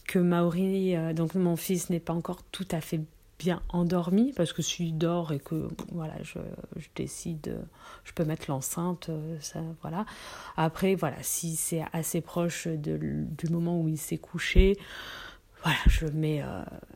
que 0.08 0.20
Maori 0.20 0.94
donc 1.16 1.34
mon 1.34 1.56
fils 1.56 1.90
n'est 1.90 2.00
pas 2.00 2.14
encore 2.14 2.44
tout 2.52 2.68
à 2.70 2.82
fait 2.82 3.00
bien 3.40 3.62
endormi 3.70 4.34
parce 4.36 4.54
que 4.54 4.62
s'il 4.62 4.98
dort 4.98 5.32
et 5.32 5.40
que 5.40 5.70
voilà 5.92 6.14
je, 6.22 6.40
je 6.76 6.88
décide 6.96 7.58
je 8.04 8.14
peux 8.14 8.26
mettre 8.26 8.46
l'enceinte 8.50 9.10
euh, 9.10 9.38
ça 9.40 9.62
voilà 9.82 10.06
après 10.58 10.94
voilà 10.96 11.18
si 11.22 11.56
c'est 11.56 11.84
assez 11.94 12.22
proche 12.22 12.68
de, 12.68 12.98
du 12.98 13.50
moment 13.50 13.80
où 13.80 13.88
il 13.88 13.98
s'est 13.98 14.18
couché 14.18 14.78
voilà 15.64 15.78
je 15.88 16.06
mets 16.06 16.44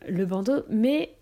le 0.08 0.26
bandeau 0.26 0.64
mais 0.70 1.16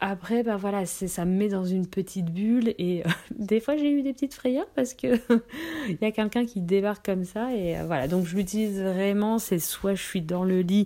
après, 0.00 0.44
ben 0.44 0.56
voilà, 0.56 0.86
ça 0.86 1.24
me 1.24 1.36
met 1.36 1.48
dans 1.48 1.64
une 1.64 1.86
petite 1.86 2.26
bulle 2.26 2.72
et 2.78 3.02
euh, 3.04 3.10
des 3.38 3.58
fois 3.58 3.76
j'ai 3.76 3.90
eu 3.90 4.02
des 4.02 4.12
petites 4.12 4.34
frayeurs 4.34 4.68
parce 4.76 4.94
que 4.94 5.18
il 5.88 5.98
y 6.00 6.04
a 6.04 6.12
quelqu'un 6.12 6.46
qui 6.46 6.60
débarque 6.60 7.04
comme 7.04 7.24
ça 7.24 7.52
et 7.52 7.76
euh, 7.76 7.84
voilà. 7.84 8.06
Donc 8.06 8.24
je 8.24 8.36
l'utilise 8.36 8.80
vraiment, 8.80 9.38
c'est 9.38 9.58
soit 9.58 9.94
je 9.94 10.02
suis 10.02 10.22
dans 10.22 10.44
le 10.44 10.60
lit, 10.60 10.84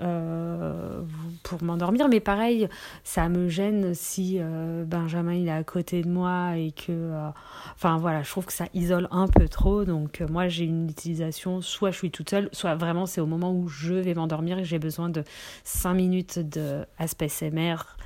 euh, 0.00 1.02
pour 1.42 1.62
m'endormir. 1.62 2.08
Mais 2.08 2.20
pareil, 2.20 2.68
ça 3.04 3.28
me 3.28 3.48
gêne 3.48 3.92
si 3.94 4.36
euh, 4.38 4.84
Benjamin 4.84 5.34
il 5.34 5.48
est 5.48 5.52
à 5.52 5.64
côté 5.64 6.02
de 6.02 6.08
moi 6.08 6.56
et 6.56 6.72
que. 6.72 6.90
Euh, 6.90 7.28
enfin 7.74 7.98
voilà, 7.98 8.22
je 8.22 8.30
trouve 8.30 8.46
que 8.46 8.52
ça 8.52 8.66
isole 8.72 9.08
un 9.10 9.28
peu 9.28 9.48
trop. 9.48 9.84
Donc 9.84 10.22
moi 10.30 10.48
j'ai 10.48 10.64
une 10.64 10.88
utilisation, 10.88 11.60
soit 11.60 11.90
je 11.90 11.96
suis 11.96 12.10
toute 12.10 12.30
seule, 12.30 12.48
soit 12.52 12.76
vraiment 12.76 13.04
c'est 13.04 13.20
au 13.20 13.26
moment 13.26 13.52
où 13.52 13.68
je 13.68 13.94
vais 13.94 14.14
m'endormir 14.14 14.58
et 14.58 14.64
j'ai 14.64 14.78
besoin 14.78 15.10
de 15.10 15.22
5 15.64 15.94
minutes 15.94 16.38
de 16.38 16.86
SMR 16.98 17.96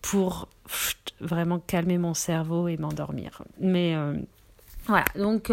pour 0.00 0.48
vraiment 1.20 1.58
calmer 1.58 1.98
mon 1.98 2.14
cerveau 2.14 2.68
et 2.68 2.76
m'endormir. 2.76 3.42
Mais. 3.60 3.94
Voilà, 4.86 5.04
donc 5.16 5.52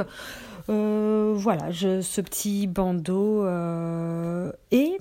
voilà, 0.68 1.72
ce 1.72 2.22
petit 2.22 2.65
bandeau. 2.68 3.46
Et 4.72 4.98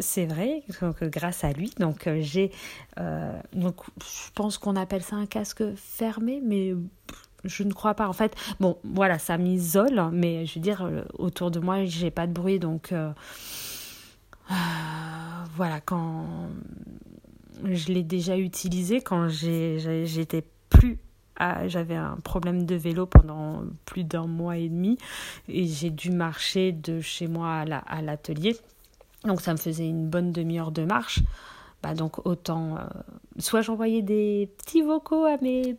c'est 0.00 0.26
vrai 0.26 0.62
que 0.80 1.04
grâce 1.06 1.44
à 1.44 1.52
lui, 1.52 1.70
donc 1.78 2.06
euh, 2.06 2.18
j'ai. 2.20 2.50
donc 3.52 3.76
je 4.00 4.30
pense 4.34 4.58
qu'on 4.58 4.76
appelle 4.76 5.02
ça 5.02 5.16
un 5.16 5.26
casque 5.26 5.62
fermé, 5.76 6.40
mais 6.44 6.74
je 7.44 7.62
ne 7.62 7.72
crois 7.72 7.94
pas. 7.94 8.08
En 8.08 8.12
fait, 8.12 8.34
bon, 8.60 8.78
voilà, 8.84 9.18
ça 9.18 9.38
m'isole, 9.38 10.10
mais 10.12 10.46
je 10.46 10.54
veux 10.54 10.60
dire, 10.60 10.88
autour 11.18 11.50
de 11.50 11.60
moi, 11.60 11.84
j'ai 11.84 12.10
pas 12.10 12.26
de 12.26 12.32
bruit, 12.32 12.58
donc. 12.58 12.92
voilà, 15.56 15.80
quand 15.80 16.26
je 17.64 17.92
l'ai 17.92 18.02
déjà 18.04 18.36
utilisé, 18.38 19.00
quand 19.00 19.28
j'étais 19.28 20.44
plus 20.70 20.98
j'avais 21.66 21.94
un 21.94 22.16
problème 22.16 22.64
de 22.64 22.74
vélo 22.74 23.06
pendant 23.06 23.62
plus 23.84 24.04
d'un 24.04 24.26
mois 24.26 24.56
et 24.56 24.68
demi 24.68 24.98
et 25.48 25.66
j'ai 25.66 25.90
dû 25.90 26.10
marcher 26.10 26.72
de 26.72 27.00
chez 27.00 27.26
moi 27.26 27.64
à 27.86 28.02
l'atelier. 28.02 28.56
Donc 29.24 29.40
ça 29.40 29.52
me 29.52 29.58
faisait 29.58 29.88
une 29.88 30.08
bonne 30.08 30.32
demi-heure 30.32 30.72
de 30.72 30.84
marche. 30.84 31.20
Bah 31.82 31.94
donc 31.94 32.26
autant 32.26 32.76
euh, 32.76 32.80
soit 33.38 33.60
j'envoyais 33.60 34.02
des 34.02 34.50
petits 34.58 34.82
vocaux 34.82 35.24
à 35.24 35.36
mes 35.40 35.76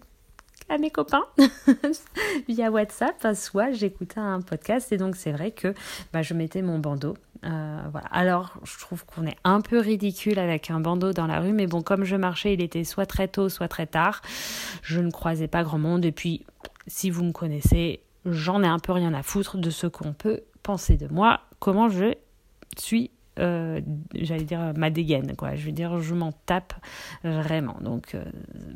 à 0.69 0.77
mes 0.77 0.91
copains 0.91 1.25
via 2.47 2.69
WhatsApp, 2.69 3.35
soit 3.35 3.71
j'écoutais 3.71 4.19
un 4.19 4.39
podcast 4.39 4.91
et 4.91 4.97
donc 4.97 5.15
c'est 5.15 5.31
vrai 5.31 5.51
que 5.51 5.73
bah, 6.13 6.21
je 6.21 6.33
mettais 6.33 6.61
mon 6.61 6.79
bandeau 6.79 7.15
euh, 7.45 7.81
voilà. 7.91 8.07
Alors, 8.11 8.57
je 8.63 8.77
trouve 8.79 9.05
qu'on 9.05 9.25
est 9.25 9.37
un 9.43 9.61
peu 9.61 9.79
ridicule 9.79 10.39
avec 10.39 10.69
un 10.71 10.79
bandeau 10.79 11.13
dans 11.13 11.27
la 11.27 11.39
rue, 11.39 11.53
mais 11.53 11.67
bon, 11.67 11.81
comme 11.81 12.03
je 12.03 12.15
marchais, 12.15 12.53
il 12.53 12.61
était 12.61 12.83
soit 12.83 13.05
très 13.05 13.27
tôt, 13.27 13.49
soit 13.49 13.67
très 13.67 13.87
tard. 13.87 14.21
Je 14.81 14.99
ne 14.99 15.11
croisais 15.11 15.47
pas 15.47 15.63
grand 15.63 15.79
monde. 15.79 16.05
Et 16.05 16.11
puis, 16.11 16.45
si 16.87 17.09
vous 17.09 17.23
me 17.23 17.31
connaissez, 17.31 18.01
j'en 18.25 18.63
ai 18.63 18.67
un 18.67 18.79
peu 18.79 18.91
rien 18.91 19.13
à 19.13 19.23
foutre 19.23 19.57
de 19.57 19.69
ce 19.69 19.87
qu'on 19.87 20.13
peut 20.13 20.41
penser 20.63 20.97
de 20.97 21.07
moi, 21.07 21.41
comment 21.59 21.89
je 21.89 22.15
suis 22.77 23.11
euh, 23.39 23.81
j'allais 24.13 24.43
dire 24.43 24.73
ma 24.75 24.89
dégaine 24.89 25.35
quoi 25.35 25.55
je 25.55 25.65
veux 25.65 25.71
dire 25.71 25.99
je 25.99 26.13
m'en 26.13 26.31
tape 26.31 26.73
vraiment 27.23 27.77
donc 27.81 28.15
euh, 28.15 28.23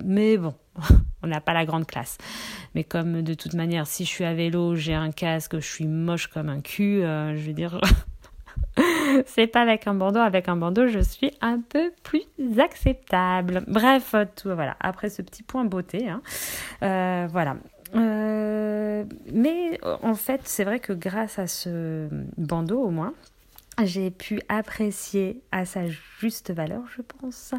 mais 0.03 0.37
bon 0.37 0.53
on 1.23 1.27
n'a 1.27 1.41
pas 1.41 1.53
la 1.53 1.65
grande 1.65 1.85
classe 1.85 2.17
mais 2.75 2.83
comme 2.83 3.21
de 3.21 3.33
toute 3.33 3.53
manière 3.53 3.87
si 3.87 4.05
je 4.05 4.09
suis 4.09 4.25
à 4.25 4.33
vélo 4.33 4.75
j'ai 4.75 4.93
un 4.93 5.11
casque 5.11 5.55
je 5.59 5.67
suis 5.67 5.87
moche 5.87 6.27
comme 6.27 6.49
un 6.49 6.61
cul 6.61 7.01
je 7.01 7.45
veux 7.45 7.53
dire 7.53 7.79
c'est 9.25 9.47
pas 9.47 9.61
avec 9.61 9.87
un 9.87 9.93
bandeau. 9.93 10.19
Avec 10.19 10.47
un 10.47 10.55
bandeau, 10.55 10.87
je 10.87 10.99
suis 10.99 11.31
un 11.41 11.59
peu 11.59 11.91
plus 12.03 12.23
acceptable. 12.59 13.63
Bref, 13.67 14.15
tout, 14.35 14.49
voilà. 14.53 14.75
Après 14.79 15.09
ce 15.09 15.21
petit 15.21 15.43
point 15.43 15.65
beauté, 15.65 16.09
hein, 16.09 16.21
euh, 16.83 17.27
voilà. 17.31 17.57
Euh, 17.95 19.03
mais 19.31 19.79
en 20.01 20.15
fait, 20.15 20.41
c'est 20.45 20.63
vrai 20.63 20.79
que 20.79 20.93
grâce 20.93 21.37
à 21.37 21.47
ce 21.47 22.09
bandeau, 22.37 22.81
au 22.81 22.89
moins, 22.89 23.13
j'ai 23.83 24.11
pu 24.11 24.39
apprécier 24.49 25.41
à 25.51 25.65
sa 25.65 25.87
juste 26.19 26.51
valeur, 26.51 26.83
je 26.95 27.01
pense. 27.01 27.53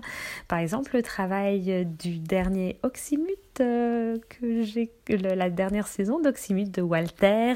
Par 0.48 0.58
exemple, 0.58 0.94
le 0.94 1.02
travail 1.02 1.86
du 1.86 2.18
dernier 2.18 2.78
Oxymute 2.82 3.60
euh, 3.60 4.18
que 4.28 4.62
j'ai, 4.62 4.92
la 5.08 5.50
dernière 5.50 5.86
saison 5.86 6.20
d'Oxymute 6.20 6.70
de 6.72 6.82
Walter, 6.82 7.54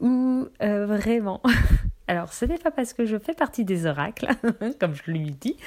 où 0.00 0.46
vraiment 0.60 1.42
Alors, 2.08 2.32
ce 2.32 2.46
n'est 2.46 2.58
pas 2.58 2.70
parce 2.70 2.94
que 2.94 3.04
je 3.04 3.18
fais 3.18 3.34
partie 3.34 3.66
des 3.66 3.84
oracles, 3.84 4.28
comme 4.80 4.94
je 4.94 5.10
lui 5.10 5.30
dis, 5.30 5.58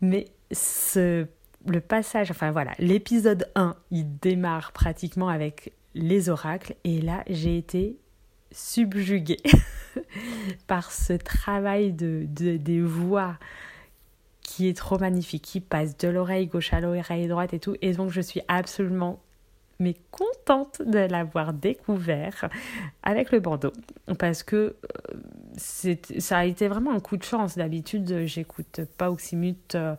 mais 0.00 0.26
ce, 0.50 1.26
le 1.66 1.80
passage, 1.80 2.32
enfin 2.32 2.50
voilà, 2.50 2.72
l'épisode 2.80 3.48
1, 3.54 3.76
il 3.92 4.18
démarre 4.18 4.72
pratiquement 4.72 5.28
avec 5.28 5.72
les 5.94 6.28
oracles, 6.28 6.74
et 6.82 7.00
là, 7.00 7.22
j'ai 7.28 7.56
été 7.56 7.96
subjuguée 8.52 9.42
par 10.66 10.92
ce 10.92 11.12
travail 11.14 11.92
de, 11.92 12.26
de, 12.28 12.56
des 12.56 12.80
voix 12.80 13.38
qui 14.42 14.68
est 14.68 14.76
trop 14.76 14.98
magnifique, 14.98 15.42
qui 15.42 15.60
passe 15.60 15.96
de 15.96 16.08
l'oreille 16.08 16.46
gauche 16.46 16.72
à 16.72 16.80
l'oreille 16.80 17.28
droite 17.28 17.54
et 17.54 17.58
tout, 17.58 17.76
et 17.80 17.92
donc 17.92 18.10
je 18.10 18.20
suis 18.20 18.42
absolument 18.48 19.20
mais 19.82 19.96
contente 20.10 20.80
de 20.82 20.98
l'avoir 20.98 21.52
découvert 21.52 22.48
avec 23.02 23.32
le 23.32 23.40
bandeau 23.40 23.72
parce 24.18 24.42
que 24.42 24.76
euh, 25.84 25.94
ça 26.18 26.38
a 26.38 26.44
été 26.44 26.68
vraiment 26.68 26.92
un 26.92 27.00
coup 27.00 27.16
de 27.16 27.24
chance. 27.24 27.56
D'habitude, 27.56 28.24
j'écoute 28.26 28.80
pas 28.96 29.10
Oxymute 29.10 29.74
euh, 29.74 29.96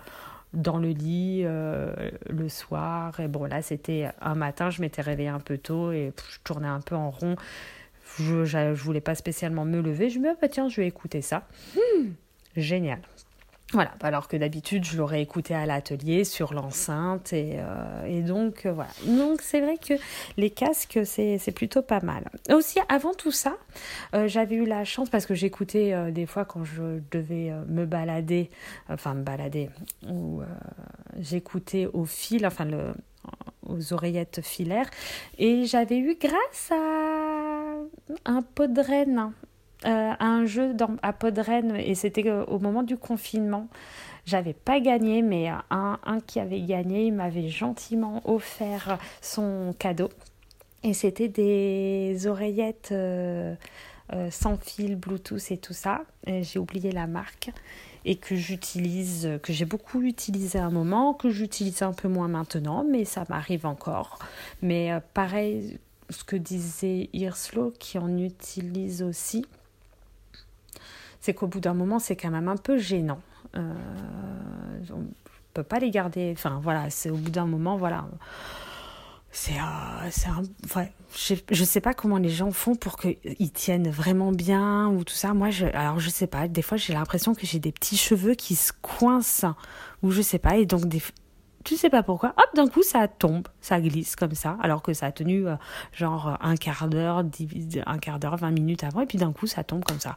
dans 0.54 0.78
le 0.78 0.90
lit 0.90 1.42
euh, 1.44 1.94
le 2.30 2.50
soir. 2.50 3.20
Et 3.20 3.28
bon, 3.28 3.46
là, 3.46 3.62
c'était 3.62 4.10
un 4.22 4.36
matin, 4.36 4.70
je 4.70 4.82
m'étais 4.82 5.02
réveillée 5.02 5.30
un 5.30 5.40
peu 5.40 5.58
tôt 5.58 5.92
et 5.92 6.14
je 6.32 6.40
tournais 6.44 6.68
un 6.68 6.82
peu 6.82 6.96
en 6.96 7.12
rond. 7.12 7.36
Je, 8.20 8.46
je, 8.46 8.74
voulais 8.74 9.02
pas 9.02 9.16
spécialement 9.16 9.66
me 9.66 9.82
lever. 9.82 10.10
Je 10.10 10.20
me 10.20 10.24
dis, 10.26 10.30
ah, 10.32 10.38
bah, 10.42 10.48
tiens, 10.48 10.70
je 10.70 10.82
vais 10.82 10.88
écouter 10.88 11.22
ça. 11.22 11.48
Hmm, 11.76 12.10
génial. 12.56 13.00
Voilà, 13.74 13.92
alors 14.02 14.28
que 14.28 14.38
d'habitude 14.38 14.86
je 14.86 14.96
l'aurais 14.98 15.24
écouté 15.24 15.56
à 15.56 15.66
l'atelier 15.66 16.26
sur 16.26 16.54
l'enceinte 16.54 17.34
et, 17.34 17.56
euh, 17.58 18.22
donc 18.22 18.68
euh, 18.68 18.72
voilà. 18.72 18.92
Donc 19.08 19.42
c'est 19.42 19.62
vrai 19.62 19.78
que 19.78 19.96
les 20.38 20.52
casques 20.52 21.00
c'est 21.06 21.54
plutôt 21.56 21.82
pas 21.82 22.00
mal. 22.00 22.30
Aussi 22.52 22.78
avant 22.88 23.16
tout 23.16 23.32
ça, 23.32 23.58
euh, 24.14 24.28
j'avais 24.28 24.58
eu 24.58 24.66
la 24.66 24.86
chance 24.86 25.10
parce 25.10 25.26
que 25.26 25.34
j'écoutais 25.34 26.12
des 26.12 26.28
fois 26.28 26.46
quand 26.46 26.64
je 26.64 27.00
devais 27.12 27.52
me 27.68 27.88
balader, 27.88 28.52
enfin 28.90 29.16
me 29.16 29.24
balader, 29.24 29.72
ou 30.08 30.42
j'écoutais 31.18 31.88
au 31.88 32.06
fil, 32.06 32.46
enfin 32.46 32.66
le, 32.66 32.94
aux 33.66 33.94
oreillettes 33.94 34.42
filaires 34.44 34.90
et 35.40 35.66
j'avais 35.66 35.98
eu 35.98 36.16
grâce 36.20 36.72
à 36.72 37.13
un 38.26 38.42
pot 38.42 38.72
de 38.72 38.82
renne 38.82 39.34
euh, 39.86 40.14
un 40.18 40.46
jeu 40.46 40.74
dans, 40.74 40.96
à 41.02 41.12
Podren 41.12 41.76
et 41.76 41.94
c'était 41.94 42.26
euh, 42.28 42.46
au 42.46 42.60
moment 42.60 42.84
du 42.84 42.96
confinement. 42.96 43.68
J'avais 44.26 44.54
pas 44.54 44.80
gagné, 44.80 45.22
mais 45.22 45.50
un, 45.50 46.00
un 46.06 46.20
qui 46.22 46.40
avait 46.40 46.62
gagné, 46.62 47.08
il 47.08 47.14
m'avait 47.14 47.50
gentiment 47.50 48.22
offert 48.24 48.98
son 49.22 49.76
cadeau. 49.78 50.10
Et 50.84 50.94
c'était 50.94 51.28
des 51.28 52.28
oreillettes 52.28 52.90
euh, 52.94 53.56
sans 54.32 54.58
fil, 54.58 54.96
Bluetooth 54.96 55.52
et 55.52 55.58
tout 55.58 55.74
ça. 55.74 56.04
J'ai 56.26 56.60
oublié 56.60 56.94
la 56.94 57.08
marque 57.08 57.52
et 58.06 58.16
que 58.16 58.36
j'utilise, 58.36 59.30
que 59.44 59.52
j'ai 59.52 59.66
beaucoup 59.66 60.02
utilisé 60.02 60.60
à 60.60 60.66
un 60.66 60.72
moment, 60.72 61.14
que 61.14 61.30
j'utilise 61.30 61.82
un 61.82 61.94
peu 61.94 62.08
moins 62.08 62.30
maintenant, 62.30 62.86
mais 62.90 63.04
ça 63.04 63.26
m'arrive 63.28 63.66
encore. 63.66 64.20
Mais 64.62 64.92
pareil, 65.14 65.80
ce 66.14 66.24
que 66.24 66.38
disait 66.38 67.10
Irslo, 67.12 67.74
qui 67.78 67.98
en 67.98 68.18
utilise 68.18 69.04
aussi, 69.04 69.46
c'est 71.20 71.34
qu'au 71.34 71.48
bout 71.48 71.60
d'un 71.60 71.74
moment, 71.74 72.00
c'est 72.00 72.16
quand 72.16 72.32
même 72.32 72.48
un 72.48 72.58
peu 72.58 72.78
gênant. 72.78 73.20
Euh, 73.56 73.74
on 74.92 75.00
ne 75.00 75.06
peut 75.54 75.64
pas 75.64 75.80
les 75.80 75.92
garder. 75.92 76.34
Enfin, 76.36 76.60
voilà, 76.64 76.90
c'est 76.90 77.10
au 77.10 77.16
bout 77.16 77.32
d'un 77.32 77.46
moment, 77.46 77.78
voilà. 77.78 78.06
C'est 79.32 79.58
un. 79.58 80.10
je, 81.16 81.34
ne 81.34 81.66
sais 81.66 81.82
pas 81.82 81.96
comment 81.96 82.18
les 82.18 82.30
gens 82.30 82.52
font 82.52 82.76
pour 82.76 82.98
qu'ils 82.98 83.52
tiennent 83.52 83.90
vraiment 83.90 84.32
bien 84.32 84.90
ou 84.90 85.04
tout 85.04 85.16
ça. 85.16 85.34
Moi, 85.34 85.50
je, 85.50 85.66
alors 85.66 86.00
je 86.00 86.10
sais 86.10 86.28
pas. 86.28 86.48
Des 86.48 86.62
fois, 86.62 86.78
j'ai 86.78 86.94
l'impression 86.94 87.34
que 87.34 87.48
j'ai 87.48 87.58
des 87.58 87.72
petits 87.72 87.98
cheveux 87.98 88.36
qui 88.36 88.56
se 88.56 88.72
coincent 88.82 89.56
ou 90.04 90.12
je 90.12 90.22
sais 90.22 90.38
pas. 90.38 90.58
Et 90.58 90.68
donc, 90.68 90.86
des, 90.86 91.02
tu 91.64 91.78
sais 91.78 91.90
pas 91.90 92.04
pourquoi, 92.04 92.34
hop, 92.38 92.56
d'un 92.56 92.68
coup, 92.68 92.84
ça 92.84 93.08
tombe, 93.08 93.48
ça 93.62 93.80
glisse 93.80 94.16
comme 94.16 94.36
ça, 94.36 94.58
alors 94.62 94.82
que 94.82 94.94
ça 94.94 95.08
a 95.08 95.12
tenu 95.12 95.48
euh, 95.48 95.56
genre 95.92 96.38
un 96.42 96.56
quart 96.56 96.88
d'heure, 96.88 97.24
un 97.86 97.98
quart 97.98 98.20
d'heure, 98.20 98.38
20 98.38 98.52
minutes 98.52 98.84
avant, 98.84 99.02
et 99.02 99.06
puis 99.06 99.18
d'un 99.18 99.32
coup, 99.32 99.48
ça 99.48 99.64
tombe 99.64 99.84
comme 99.84 100.00
ça. 100.00 100.16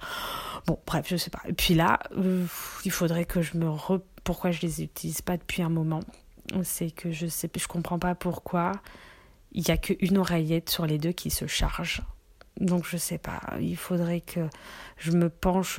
Bon, 0.66 0.78
bref, 0.86 1.06
je 1.08 1.16
sais 1.16 1.30
pas. 1.30 1.42
Et 1.46 1.52
puis 1.52 1.74
là, 1.74 2.00
euh, 2.16 2.44
il 2.84 2.90
faudrait 2.90 3.24
que 3.24 3.42
je 3.42 3.56
me 3.56 3.68
re... 3.68 4.00
Pourquoi 4.24 4.50
je 4.50 4.60
les 4.62 4.82
utilise 4.82 5.22
pas 5.22 5.36
depuis 5.36 5.62
un 5.62 5.68
moment 5.68 6.00
C'est 6.62 6.90
que 6.90 7.12
je 7.12 7.28
sais, 7.28 7.48
je 7.54 7.68
comprends 7.68 8.00
pas 8.00 8.16
pourquoi 8.16 8.72
il 9.52 9.66
y 9.66 9.70
a 9.70 9.76
qu'une 9.76 10.18
oreillette 10.18 10.68
sur 10.68 10.86
les 10.86 10.98
deux 10.98 11.12
qui 11.12 11.30
se 11.30 11.46
charge. 11.46 12.02
Donc 12.60 12.86
je 12.86 12.96
sais 12.96 13.18
pas, 13.18 13.40
il 13.60 13.76
faudrait 13.76 14.22
que 14.22 14.40
je 14.96 15.12
me 15.12 15.28
penche, 15.28 15.78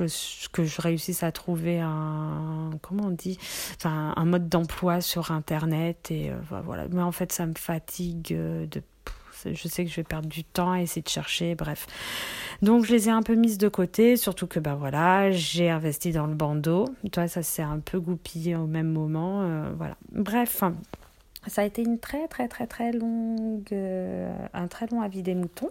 que 0.52 0.62
je 0.62 0.80
réussisse 0.80 1.24
à 1.24 1.32
trouver 1.32 1.80
un 1.80 2.70
comment 2.82 3.06
on 3.06 3.10
dit, 3.10 3.36
enfin 3.76 4.12
un 4.16 4.24
mode 4.24 4.48
d'emploi 4.48 5.00
sur 5.00 5.32
internet 5.32 6.10
et 6.12 6.30
euh, 6.30 6.36
voilà. 6.64 6.86
Mais 6.88 7.02
en 7.02 7.10
fait 7.10 7.32
ça 7.32 7.46
me 7.46 7.54
fatigue 7.56 8.28
de 8.28 8.82
Je 9.44 9.68
sais 9.68 9.84
que 9.84 9.90
je 9.90 9.96
vais 9.96 10.04
perdre 10.04 10.28
du 10.28 10.44
temps 10.44 10.72
à 10.72 10.80
essayer 10.80 11.02
de 11.02 11.08
chercher, 11.08 11.54
bref. 11.56 11.86
Donc 12.62 12.84
je 12.84 12.92
les 12.92 13.08
ai 13.08 13.10
un 13.10 13.22
peu 13.22 13.34
mises 13.34 13.58
de 13.58 13.68
côté, 13.68 14.16
surtout 14.16 14.46
que 14.46 14.60
ben 14.60 14.74
voilà, 14.74 15.30
j'ai 15.30 15.70
investi 15.70 16.12
dans 16.12 16.26
le 16.26 16.34
bandeau. 16.34 16.86
Toi, 17.12 17.28
ça 17.28 17.42
s'est 17.42 17.62
un 17.62 17.80
peu 17.80 18.00
goupillé 18.00 18.56
au 18.56 18.66
même 18.66 18.90
moment, 18.92 19.42
euh, 19.42 19.72
voilà. 19.76 19.96
Bref, 20.12 20.62
ça 21.46 21.62
a 21.62 21.64
été 21.64 21.82
une 21.82 21.98
très 21.98 22.28
très 22.28 22.48
très 22.48 22.66
très 22.66 22.92
longue, 22.92 23.68
euh, 23.72 24.30
un 24.54 24.68
très 24.68 24.86
long 24.86 25.02
avis 25.02 25.22
des 25.22 25.34
moutons. 25.34 25.70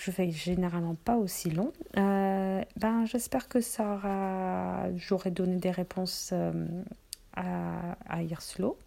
Je 0.00 0.10
fais 0.10 0.30
généralement 0.30 0.94
pas 0.94 1.16
aussi 1.16 1.50
long. 1.50 1.72
Euh, 1.98 2.62
ben 2.76 3.04
j'espère 3.04 3.48
que 3.48 3.60
ça 3.60 3.94
aura, 3.94 4.86
j'aurai 4.96 5.30
donné 5.30 5.56
des 5.56 5.70
réponses 5.70 6.32
à, 7.34 7.96
à 8.08 8.22
Irslo. 8.22 8.78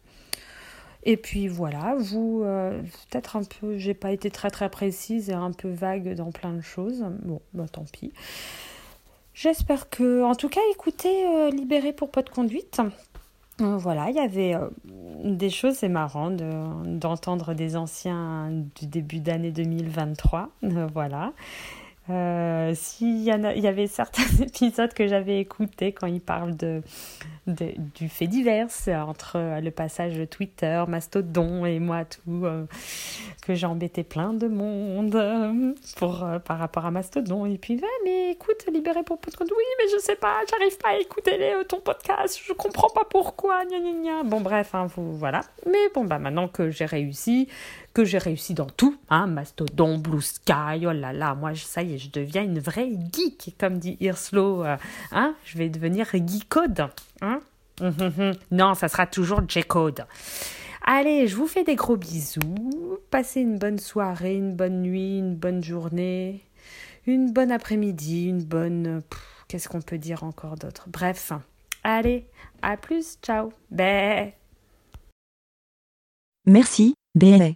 Et 1.06 1.18
puis 1.18 1.48
voilà, 1.48 1.96
vous, 2.00 2.42
euh, 2.44 2.82
peut-être 2.82 3.36
un 3.36 3.44
peu, 3.44 3.78
j'ai 3.78 3.94
pas 3.94 4.12
été 4.12 4.32
très 4.32 4.50
très 4.50 4.70
précise 4.70 5.30
et 5.30 5.34
un 5.34 5.52
peu 5.52 5.70
vague 5.70 6.16
dans 6.16 6.32
plein 6.32 6.54
de 6.54 6.62
choses. 6.62 7.06
Bon, 7.24 7.42
bah 7.54 7.66
tant 7.72 7.84
pis. 7.84 8.14
J'espère 9.34 9.90
que, 9.90 10.24
en 10.24 10.36
tout 10.36 10.50
cas, 10.50 10.62
écoutez, 10.72 11.28
euh, 11.28 11.50
Libéré 11.50 11.92
pour 11.92 12.10
pas 12.10 12.22
de 12.22 12.30
conduite. 12.30 12.82
Euh, 13.64 13.78
voilà, 13.78 14.10
il 14.10 14.16
y 14.16 14.20
avait 14.20 14.56
des 15.24 15.50
choses, 15.50 15.76
c'est 15.76 15.90
marrant 15.90 16.32
d'entendre 16.32 17.54
des 17.54 17.76
anciens 17.76 18.52
du 18.76 18.88
début 18.88 19.20
d'année 19.20 19.52
2023. 19.52 20.50
voilà. 20.94 21.34
Euh, 22.10 22.74
S'il 22.76 23.22
y, 23.22 23.32
avait 23.32 23.88
certains 23.88 24.24
épisodes 24.42 24.94
que 24.94 25.08
j'avais 25.08 25.40
écoutés 25.40 25.94
quand 25.94 26.08
ils 26.08 26.20
parlent 26.20 26.56
de, 26.56 26.82
du 27.48 28.10
fait 28.10 28.28
divers 28.28 28.68
entre 29.08 29.62
le 29.62 29.72
passage 29.72 30.20
Twitter, 30.30 30.84
Mastodon 30.88 31.66
et 31.66 31.80
moi, 31.80 32.04
tout, 32.04 32.46
euh, 32.46 32.66
que 33.42 33.54
j'ai 33.54 33.66
embêté 33.66 34.04
plein 34.04 34.34
de 34.34 34.48
monde 34.48 35.16
euh, 35.16 35.74
pour, 35.96 36.26
par 36.46 36.60
rapport 36.60 36.86
à 36.86 36.92
Mastodon. 36.92 37.46
Et 37.46 37.58
puis, 37.58 37.82
mais 38.04 38.32
écoute, 38.32 38.66
libéré 38.72 39.04
pour 39.04 39.20
podcast. 39.20 39.50
Oui, 39.50 39.64
mais 39.80 39.90
je 39.94 40.00
sais 40.00 40.16
pas, 40.16 40.42
j'arrive 40.50 40.78
pas 40.78 40.90
à 40.90 40.98
écouter 40.98 41.38
les, 41.38 41.66
ton 41.66 41.80
podcast, 41.80 42.40
je 42.46 42.52
comprends 42.52 42.90
pas 42.90 43.06
pourquoi. 43.10 43.64
Gna, 43.66 43.80
gna, 43.80 43.92
gna. 43.92 44.24
Bon, 44.24 44.42
bref, 44.42 44.76
hein, 44.76 44.88
vous, 44.96 45.18
voilà. 45.18 45.42
Mais 45.66 45.90
bon, 45.94 46.04
bah 46.04 46.20
maintenant 46.20 46.50
que 46.50 46.70
j'ai 46.70 46.86
réussi, 46.86 47.48
que 47.94 48.04
j'ai 48.06 48.18
réussi 48.18 48.54
dans 48.54 48.66
tout, 48.66 48.98
hein, 49.10 49.28
Mastodon, 49.28 49.98
Blue 49.98 50.22
Sky, 50.22 50.86
oh 50.86 50.92
là 50.92 51.14
là, 51.14 51.36
moi, 51.36 51.54
ça 51.56 51.84
y 51.84 51.94
est, 51.94 51.98
je 51.98 52.10
deviens 52.10 52.44
une 52.44 52.60
vraie 52.60 52.90
geek, 53.12 53.56
comme 53.60 53.78
dit 53.78 53.98
Irslo, 54.00 54.64
euh, 54.64 54.78
hein, 55.12 55.36
je 55.46 55.58
vais 55.58 55.70
devenir 55.70 56.08
geekode, 56.14 56.88
hein. 57.22 57.40
non, 58.52 58.76
ça 58.76 58.88
sera 58.88 59.08
toujours 59.08 59.42
J-Code. 59.48 60.06
Allez, 60.84 61.28
je 61.28 61.36
vous 61.36 61.48
fais 61.48 61.64
des 61.64 61.76
gros 61.76 61.98
bisous. 61.98 63.00
Passez 63.10 63.42
une 63.42 63.58
bonne 63.58 63.80
soirée, 63.80 64.36
une 64.36 64.56
bonne 64.56 64.82
nuit, 64.82 65.18
une 65.18 65.36
bonne 65.36 65.64
journée, 65.64 66.44
une 67.08 67.32
bonne 67.32 67.52
après-midi, 67.52 68.28
une 68.28 68.44
bonne... 68.44 69.02
Qu'est-ce 69.48 69.70
qu'on 69.70 69.82
peut 69.82 69.98
dire 69.98 70.24
encore 70.24 70.56
d'autre? 70.56 70.86
Bref, 70.88 71.32
allez, 71.84 72.28
à 72.62 72.78
plus, 72.78 73.18
ciao. 73.22 73.52
Bé. 73.72 74.34
Merci, 76.46 76.96
Bé. 77.16 77.56